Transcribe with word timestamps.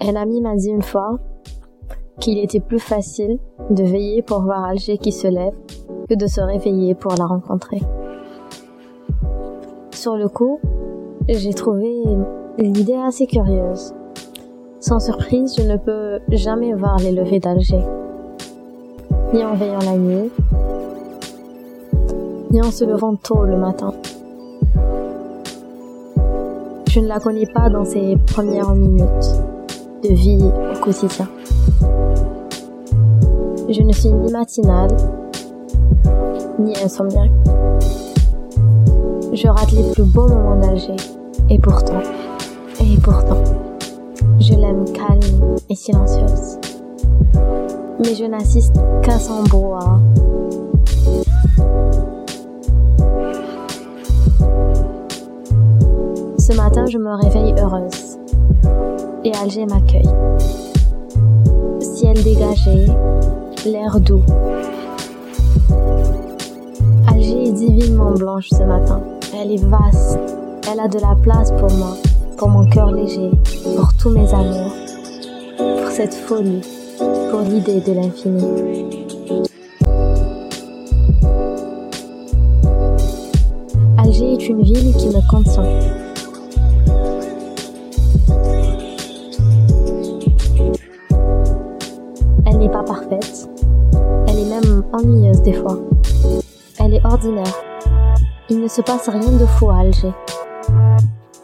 Un 0.00 0.16
ami 0.16 0.40
m'a 0.40 0.56
dit 0.56 0.70
une 0.70 0.82
fois 0.82 1.18
qu'il 2.18 2.38
était 2.38 2.60
plus 2.60 2.80
facile 2.80 3.38
de 3.70 3.84
veiller 3.84 4.22
pour 4.22 4.42
voir 4.42 4.64
Alger 4.64 4.98
qui 4.98 5.12
se 5.12 5.28
lève 5.28 5.54
que 6.08 6.14
de 6.14 6.26
se 6.26 6.40
réveiller 6.40 6.94
pour 6.94 7.14
la 7.14 7.24
rencontrer. 7.24 7.80
Sur 9.92 10.16
le 10.16 10.28
coup, 10.28 10.58
j'ai 11.28 11.54
trouvé 11.54 12.02
l'idée 12.58 12.96
assez 12.96 13.26
curieuse. 13.26 13.94
Sans 14.80 14.98
surprise, 14.98 15.54
je 15.56 15.62
ne 15.62 15.76
peux 15.76 16.18
jamais 16.30 16.74
voir 16.74 16.96
les 16.98 17.12
levées 17.12 17.38
d'Alger. 17.38 17.84
Ni 19.32 19.44
en 19.44 19.54
veillant 19.54 19.78
la 19.78 19.96
nuit, 19.96 20.30
ni 22.50 22.60
en 22.60 22.72
se 22.72 22.84
levant 22.84 23.14
tôt 23.14 23.44
le 23.44 23.56
matin. 23.56 23.92
Je 26.94 27.00
ne 27.00 27.08
la 27.08 27.18
connais 27.20 27.46
pas 27.46 27.70
dans 27.70 27.86
ses 27.86 28.18
premières 28.18 28.74
minutes 28.74 29.26
de 30.04 30.12
vie 30.12 30.44
au 30.44 30.78
quotidien. 30.78 31.26
Je 33.66 33.80
ne 33.80 33.92
suis 33.94 34.12
ni 34.12 34.30
matinale, 34.30 34.94
ni 36.58 36.76
insomniaque. 36.84 37.30
Je 39.32 39.48
rate 39.48 39.72
les 39.72 39.90
plus 39.92 40.02
beaux 40.02 40.28
moments 40.28 40.60
d'Alger. 40.60 40.96
Et 41.48 41.58
pourtant, 41.58 42.02
et 42.78 42.98
pourtant, 43.02 43.42
je 44.38 44.52
l'aime 44.52 44.84
calme 44.92 45.56
et 45.70 45.74
silencieuse. 45.74 46.58
Mais 48.00 48.14
je 48.14 48.26
n'assiste 48.26 48.76
qu'à 49.02 49.18
son 49.18 49.44
brouhaha. 49.44 49.98
Je 56.86 56.98
me 56.98 57.14
réveille 57.14 57.54
heureuse. 57.60 58.18
Et 59.24 59.32
Alger 59.34 59.66
m'accueille. 59.66 60.08
Ciel 61.80 62.22
dégagé, 62.22 62.86
l'air 63.66 64.00
doux. 64.00 64.22
Alger 67.06 67.48
est 67.48 67.52
divinement 67.52 68.12
blanche 68.12 68.48
ce 68.50 68.62
matin. 68.64 69.00
Elle 69.40 69.52
est 69.52 69.64
vaste. 69.64 70.18
Elle 70.70 70.80
a 70.80 70.88
de 70.88 70.98
la 70.98 71.14
place 71.22 71.52
pour 71.52 71.70
moi, 71.72 71.96
pour 72.36 72.48
mon 72.48 72.66
cœur 72.66 72.90
léger, 72.90 73.30
pour 73.76 73.92
tous 73.94 74.10
mes 74.10 74.32
amours, 74.32 74.72
pour 75.58 75.90
cette 75.90 76.14
folie, 76.14 76.62
pour 77.30 77.40
l'idée 77.40 77.80
de 77.80 77.92
l'infini. 77.92 78.44
Alger 83.98 84.32
est 84.32 84.48
une 84.48 84.62
ville 84.62 84.94
qui 84.96 85.08
me 85.08 85.30
contient. 85.30 86.11
N'est 92.62 92.70
pas 92.70 92.84
parfaite. 92.84 93.48
Elle 94.28 94.38
est 94.38 94.44
même 94.44 94.84
ennuyeuse 94.92 95.42
des 95.42 95.52
fois. 95.52 95.78
Elle 96.78 96.94
est 96.94 97.04
ordinaire. 97.04 97.54
Il 98.48 98.60
ne 98.60 98.68
se 98.68 98.80
passe 98.80 99.08
rien 99.08 99.32
de 99.32 99.46
fou 99.46 99.70
à 99.70 99.78
Alger. 99.78 100.12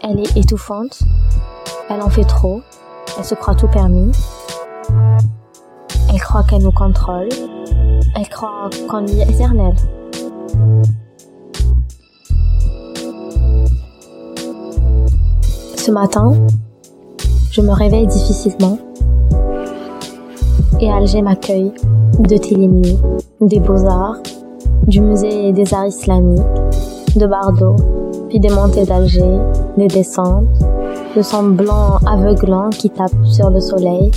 Elle 0.00 0.20
est 0.20 0.36
étouffante. 0.36 1.00
Elle 1.91 2.02
en 2.02 2.08
fait 2.08 2.25
trop. 2.25 2.60
Elle 3.19 3.25
se 3.25 3.34
croit 3.34 3.56
tout 3.56 3.66
permis. 3.66 4.12
Elle 6.08 6.20
croit 6.20 6.44
qu'elle 6.44 6.62
nous 6.62 6.72
contrôle. 6.72 7.28
Elle 8.14 8.28
croit 8.28 8.70
qu'on 8.88 9.05
est 9.06 9.28
éternel. 9.28 9.75
Ce 15.77 15.91
matin, 15.91 16.34
je 17.50 17.60
me 17.60 17.72
réveille 17.72 18.06
difficilement 18.06 18.78
et 20.81 20.91
Alger 20.91 21.22
m'accueille 21.22 21.72
de 22.21 22.37
Télémy, 22.37 22.99
des 23.41 23.61
Beaux-Arts, 23.61 24.19
du 24.87 25.00
musée 25.00 25.53
des 25.53 25.75
arts 25.75 25.87
islamiques, 25.87 26.43
de 27.16 27.27
Bardo, 27.27 27.77
puis 28.28 28.39
des 28.39 28.50
montées 28.50 28.84
d'Alger, 28.84 29.38
des 29.77 29.88
descentes, 29.88 30.47
de 31.17 31.22
son 31.22 31.49
blanc 31.49 31.99
aveuglant 32.06 32.71
qui 32.71 32.91
tape 32.91 33.12
sur 33.25 33.50
le 33.50 33.61
soleil, 33.61 34.11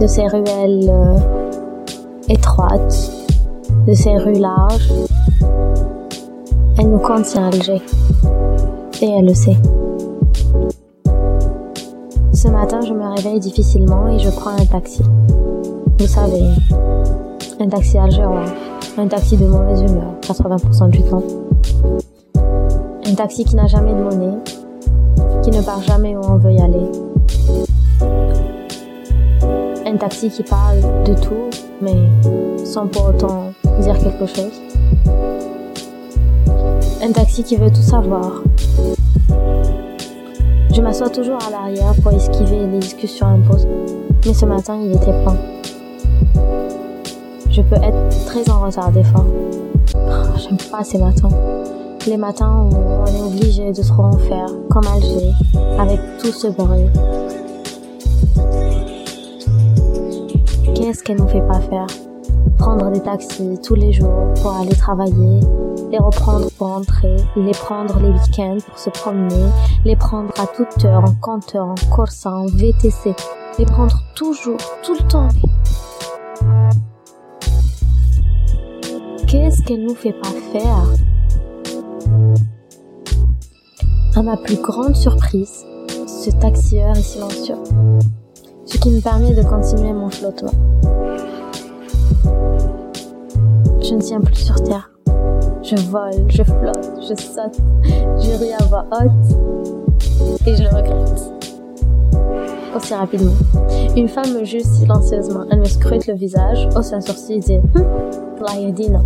de 0.00 0.06
ses 0.06 0.26
ruelles 0.26 0.88
euh, 0.88 1.16
étroites, 2.28 3.12
de 3.86 3.92
ses 3.92 4.16
rues 4.16 4.38
larges. 4.38 4.92
Elle 6.78 6.90
nous 6.90 6.98
contient 6.98 7.46
Alger, 7.46 7.82
et 9.02 9.10
elle 9.10 9.26
le 9.26 9.34
sait. 9.34 9.56
Ce 12.42 12.48
matin, 12.48 12.80
je 12.80 12.94
me 12.94 13.06
réveille 13.06 13.38
difficilement 13.38 14.08
et 14.08 14.18
je 14.18 14.30
prends 14.30 14.56
un 14.58 14.64
taxi. 14.64 15.02
Vous 15.98 16.06
savez, 16.06 16.48
un 17.60 17.68
taxi 17.68 17.98
algérien, 17.98 18.46
un 18.96 19.08
taxi 19.08 19.36
de 19.36 19.44
mauvaise 19.44 19.82
humeur, 19.82 20.14
80% 20.22 20.88
du 20.88 21.02
temps. 21.02 21.22
Un 23.04 23.14
taxi 23.14 23.44
qui 23.44 23.56
n'a 23.56 23.66
jamais 23.66 23.92
de 23.92 24.02
monnaie, 24.02 24.38
qui 25.42 25.50
ne 25.50 25.60
part 25.60 25.82
jamais 25.82 26.16
où 26.16 26.22
on 26.22 26.36
veut 26.38 26.52
y 26.52 26.62
aller. 26.62 26.90
Un 29.84 29.98
taxi 29.98 30.30
qui 30.30 30.42
parle 30.42 30.80
de 31.04 31.12
tout, 31.12 31.50
mais 31.82 32.08
sans 32.64 32.86
pour 32.86 33.10
autant 33.10 33.52
dire 33.82 33.98
quelque 33.98 34.24
chose. 34.24 34.62
Un 37.02 37.12
taxi 37.12 37.44
qui 37.44 37.56
veut 37.56 37.70
tout 37.70 37.82
savoir. 37.82 38.42
Je 40.72 40.80
m'assois 40.80 41.10
toujours 41.10 41.38
à 41.46 41.50
l'arrière 41.50 41.94
pour 42.00 42.12
esquiver 42.12 42.66
les 42.66 42.78
discussions 42.78 43.26
imposées. 43.26 43.68
Mais 44.24 44.32
ce 44.32 44.46
matin, 44.46 44.78
il 44.80 44.92
était 44.92 45.12
plein. 45.22 45.36
Je 47.50 47.60
peux 47.62 47.76
être 47.76 48.26
très 48.26 48.48
en 48.48 48.60
retard 48.60 48.92
des 48.92 49.02
fois. 49.02 49.26
Oh, 49.96 50.36
J'aime 50.36 50.58
pas 50.70 50.84
ces 50.84 50.98
matins. 50.98 51.28
Les 52.06 52.16
matins 52.16 52.68
où 52.70 52.76
on 52.76 53.06
est 53.06 53.22
obligé 53.22 53.72
de 53.72 53.82
en 54.00 54.12
faire, 54.18 54.46
comme 54.70 54.86
Alger, 54.86 55.32
avec 55.78 55.98
tout 56.18 56.32
ce 56.32 56.46
bruit. 56.46 56.86
Qu'est-ce 60.74 61.02
qu'elle 61.02 61.18
nous 61.18 61.28
fait 61.28 61.46
pas 61.46 61.60
faire? 61.60 61.86
Prendre 62.58 62.90
des 62.90 63.00
taxis 63.00 63.58
tous 63.62 63.74
les 63.74 63.92
jours 63.92 64.34
pour 64.42 64.52
aller 64.52 64.74
travailler, 64.74 65.40
les 65.90 65.98
reprendre 65.98 66.50
pour 66.58 66.68
rentrer, 66.68 67.16
les 67.36 67.52
prendre 67.52 67.98
les 68.00 68.10
week-ends 68.10 68.58
pour 68.66 68.78
se 68.78 68.90
promener, 68.90 69.46
les 69.84 69.96
prendre 69.96 70.30
à 70.38 70.46
toute 70.46 70.84
heure 70.84 71.04
en 71.04 71.14
compteur, 71.14 71.68
en 71.68 71.74
Corsa, 71.94 72.30
en 72.30 72.46
VTC, 72.46 73.14
les 73.58 73.64
prendre 73.64 73.98
toujours, 74.14 74.58
tout 74.82 74.94
le 74.94 75.08
temps. 75.08 75.28
Qu'est-ce 79.26 79.62
qu'elle 79.62 79.84
nous 79.84 79.94
fait 79.94 80.12
pas 80.12 80.28
faire? 80.52 80.84
À 84.16 84.22
ma 84.22 84.36
plus 84.36 84.60
grande 84.60 84.96
surprise, 84.96 85.64
ce 86.06 86.30
taxieur 86.30 86.96
est 86.96 87.02
silencieux, 87.02 87.56
ce 88.66 88.76
qui 88.76 88.90
me 88.90 89.00
permet 89.00 89.34
de 89.34 89.42
continuer 89.42 89.92
mon 89.92 90.10
flottement. 90.10 90.52
Je 93.90 93.96
ne 93.96 94.00
tiens 94.00 94.20
plus 94.20 94.36
sur 94.36 94.54
terre. 94.62 94.88
Je 95.64 95.74
vole, 95.88 96.12
je 96.28 96.44
flotte, 96.44 96.90
je 97.00 97.12
saute, 97.20 97.58
je 97.82 98.38
ris 98.38 98.52
à 98.52 98.64
voix 98.66 98.86
haute 98.92 100.46
et 100.46 100.54
je 100.54 100.62
le 100.62 100.68
regrette. 100.68 101.32
Aussi 102.76 102.94
rapidement. 102.94 103.32
Une 103.96 104.06
femme 104.06 104.32
me 104.32 104.44
juge 104.44 104.62
silencieusement. 104.62 105.44
Elle 105.50 105.58
me 105.58 105.64
scrute 105.64 106.06
le 106.06 106.14
visage, 106.14 106.68
hausse 106.76 106.92
un 106.92 107.00
sourcil 107.00 107.38
et 107.38 107.40
dit 107.40 107.58
hum, 107.74 108.72
dit 108.72 108.90
non. 108.90 109.04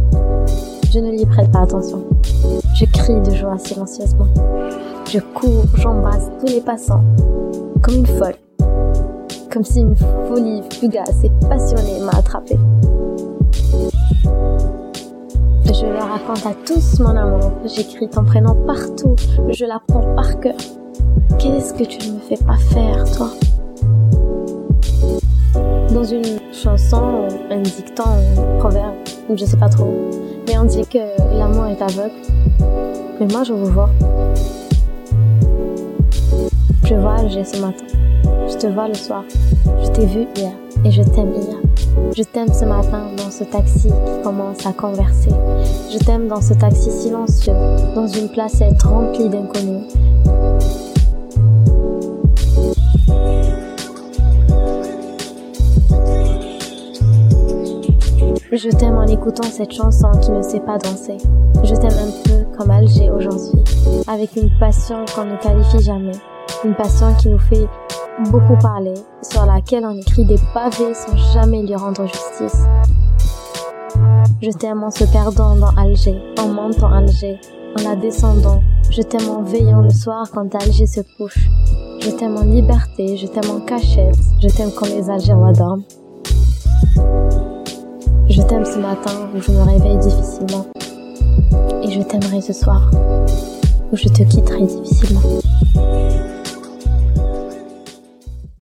Je 0.92 0.98
ne 0.98 1.12
lui 1.12 1.24
prête 1.24 1.50
pas 1.50 1.62
attention. 1.62 2.04
Je 2.74 2.84
crie 2.84 3.22
de 3.22 3.34
joie 3.34 3.56
silencieusement. 3.56 4.26
Je 5.10 5.20
cours, 5.32 5.64
j'embrasse 5.76 6.28
tous 6.40 6.52
les 6.52 6.60
passants, 6.60 7.04
comme 7.80 7.94
une 7.94 8.06
folle. 8.06 8.36
Comme 9.50 9.64
si 9.64 9.80
une 9.80 9.96
folie 9.96 10.60
fugace 10.78 11.24
et 11.24 11.30
passionnée 11.48 12.00
m'a 12.00 12.18
attrapée. 12.18 12.58
Je 15.66 15.86
leur 15.86 16.08
raconte 16.08 16.46
à 16.46 16.54
tous 16.66 17.00
mon 17.00 17.16
amour. 17.16 17.52
J'écris 17.64 18.08
ton 18.08 18.24
prénom 18.24 18.54
partout. 18.66 19.16
Je 19.48 19.64
l'apprends 19.64 20.14
par 20.14 20.38
cœur. 20.40 20.54
Qu'est-ce 21.38 21.74
que 21.74 21.84
tu 21.84 22.08
ne 22.08 22.14
me 22.14 22.20
fais 22.20 22.36
pas 22.44 22.56
faire, 22.56 23.04
toi? 23.16 23.30
Dans 25.92 26.04
une 26.04 26.40
chanson, 26.52 27.28
un 27.50 27.60
dicton, 27.60 28.04
un 28.04 28.58
proverbe, 28.58 28.94
je 29.34 29.44
sais 29.44 29.56
pas 29.56 29.68
trop. 29.68 30.10
Mais 30.46 30.58
on 30.58 30.64
dit 30.64 30.86
que 30.86 30.98
l'amour 31.38 31.66
est 31.66 31.80
aveugle. 31.80 32.14
Mais 33.20 33.26
moi, 33.26 33.44
je 33.44 33.52
vous 33.52 33.66
vois. 33.66 33.90
Je 36.84 36.94
vois 36.94 37.14
Alger 37.14 37.44
ce 37.44 37.60
matin. 37.60 37.84
Je 38.48 38.56
te 38.56 38.66
vois 38.66 38.88
le 38.88 38.94
soir. 38.94 39.24
Je 39.82 39.88
t'ai 39.90 40.06
vu 40.06 40.26
hier 40.36 40.52
et 40.84 40.90
je 40.90 41.02
t'aime 41.02 41.32
hier. 41.32 41.63
Je 42.16 42.22
t'aime 42.22 42.52
ce 42.52 42.64
matin 42.64 43.10
dans 43.16 43.30
ce 43.30 43.44
taxi 43.44 43.88
qui 43.88 44.22
commence 44.22 44.64
à 44.66 44.72
converser. 44.72 45.30
Je 45.92 45.98
t'aime 45.98 46.28
dans 46.28 46.40
ce 46.40 46.54
taxi 46.54 46.90
silencieux, 46.90 47.52
dans 47.94 48.06
une 48.06 48.28
placette 48.28 48.82
remplie 48.82 49.28
d'inconnus. 49.28 49.92
Je 58.52 58.68
t'aime 58.70 58.96
en 58.96 59.06
écoutant 59.06 59.42
cette 59.42 59.72
chanson 59.72 60.12
qui 60.22 60.30
ne 60.30 60.40
sait 60.40 60.60
pas 60.60 60.78
danser. 60.78 61.16
Je 61.64 61.74
t'aime 61.74 61.98
un 61.98 62.22
peu 62.22 62.56
comme 62.56 62.70
Alger 62.70 63.10
aujourd'hui, 63.10 63.64
avec 64.06 64.36
une 64.36 64.50
passion 64.60 65.04
qu'on 65.14 65.24
ne 65.24 65.36
qualifie 65.36 65.82
jamais, 65.82 66.12
une 66.64 66.74
passion 66.74 67.12
qui 67.14 67.30
nous 67.30 67.38
fait 67.40 67.66
beaucoup 68.30 68.56
parler, 68.60 68.94
sur 69.22 69.44
laquelle 69.44 69.84
on 69.84 69.96
écrit 69.96 70.24
des 70.24 70.38
pavés 70.52 70.94
sans 70.94 71.16
jamais 71.32 71.62
lui 71.62 71.74
rendre 71.74 72.06
justice. 72.06 72.62
Je 74.42 74.50
t'aime 74.50 74.82
en 74.82 74.90
se 74.90 75.04
perdant 75.04 75.56
dans 75.56 75.70
Alger, 75.76 76.16
en 76.38 76.48
montant 76.48 76.92
Alger, 76.92 77.40
en 77.78 77.82
la 77.82 77.96
descendant. 77.96 78.62
Je 78.90 79.02
t'aime 79.02 79.28
en 79.28 79.42
veillant 79.42 79.80
le 79.80 79.90
soir 79.90 80.28
quand 80.32 80.54
Alger 80.54 80.86
se 80.86 81.00
couche. 81.16 81.48
Je 82.00 82.10
t'aime 82.10 82.36
en 82.36 82.44
liberté, 82.44 83.16
je 83.16 83.26
t'aime 83.26 83.50
en 83.50 83.60
cachette, 83.60 84.16
je 84.42 84.48
t'aime 84.48 84.70
quand 84.76 84.86
les 84.86 85.08
Algérois 85.08 85.52
dorment. 85.52 85.84
Je 88.28 88.42
t'aime 88.42 88.64
ce 88.64 88.78
matin 88.78 89.28
où 89.34 89.40
je 89.40 89.50
me 89.50 89.62
réveille 89.62 89.98
difficilement. 89.98 90.66
Et 91.82 91.90
je 91.90 92.02
t'aimerai 92.02 92.40
ce 92.40 92.52
soir 92.52 92.90
où 93.92 93.96
je 93.96 94.08
te 94.08 94.22
quitterai 94.22 94.62
difficilement. 94.62 95.20